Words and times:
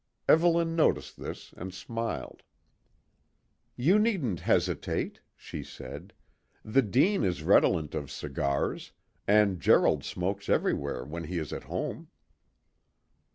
Evelyn 0.27 0.75
noticed 0.75 1.15
this 1.19 1.53
and 1.57 1.71
smiled. 1.71 2.41
"You 3.75 3.99
needn't 3.99 4.39
hesitate," 4.39 5.21
she 5.35 5.61
said. 5.63 6.13
"The 6.65 6.81
Dene 6.81 7.23
is 7.23 7.43
redolent 7.43 7.93
of 7.93 8.09
cigars, 8.09 8.93
and 9.27 9.59
Gerald 9.59 10.03
smokes 10.03 10.49
everywhere 10.49 11.05
when 11.05 11.25
he 11.25 11.37
is 11.37 11.53
at 11.53 11.65
home." 11.65 12.07